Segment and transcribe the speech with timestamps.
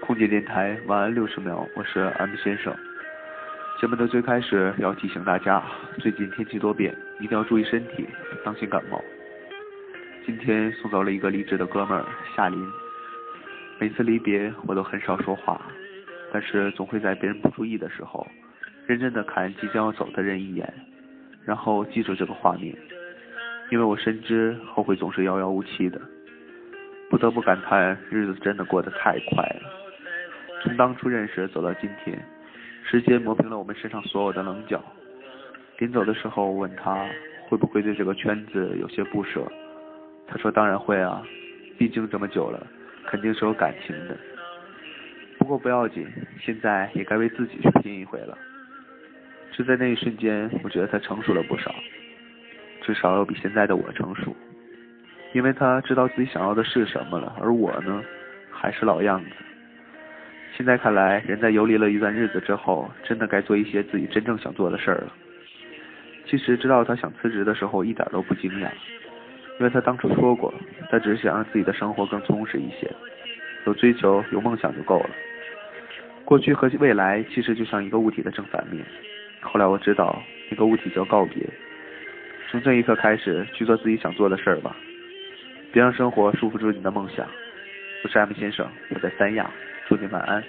[0.00, 2.74] 空姐电台晚安六十秒，我是 M 先生。
[3.80, 5.62] 节目的最开始要提醒大家，
[5.98, 8.08] 最近天气多变，一定要注意身体，
[8.44, 9.00] 当心感冒。
[10.24, 12.04] 今天送走了一个离职的哥们儿
[12.34, 12.58] 夏林。
[13.78, 15.60] 每次离别我都很少说话，
[16.32, 18.26] 但是总会在别人不注意的时候，
[18.86, 20.72] 认真的看即将要走的人一眼，
[21.44, 22.74] 然后记住这个画面，
[23.70, 26.00] 因为我深知后悔总是遥遥无期的。
[27.08, 29.89] 不得不感叹，日子真的过得太快了。
[30.62, 32.18] 从当初认识走到今天，
[32.84, 34.82] 时间磨平了我们身上所有的棱角。
[35.78, 37.08] 临走的时候，我问他
[37.48, 39.50] 会不会对这个圈子有些不舍。
[40.26, 41.22] 他说当然会啊，
[41.78, 42.66] 毕竟这么久了，
[43.06, 44.16] 肯定是有感情的。
[45.38, 46.06] 不过不要紧，
[46.38, 48.36] 现在也该为自己去拼一回了。
[49.52, 51.74] 就在那一瞬间，我觉得他成熟了不少，
[52.82, 54.36] 至少要比现在的我成熟。
[55.32, 58.04] 因为他知道自己想要的是什么了，而我呢，
[58.50, 59.30] 还是老样子。
[60.56, 65.12] 现在看来，人在游离了一段日子之后，真的该做一些自己真正想做的事儿了。
[66.26, 68.68] 其实知道他想辞职的时候，一点都不惊讶，
[69.58, 70.52] 因为他当初说过，
[70.90, 72.90] 他只是想让自己的生活更充实一些，
[73.66, 75.10] 有追求、有梦想就够了。
[76.24, 78.84] 过去和未来其实就像一个物体的正反面。
[79.40, 81.42] 后来我知道，那个物体叫告别。
[82.50, 84.76] 从这一刻开始，去做自己想做的事儿吧。
[85.72, 87.26] 别让生活束缚住你的梦想。
[88.04, 89.50] 我是 M 先生，我在三亚，
[89.90, 90.40] 祝你晚安。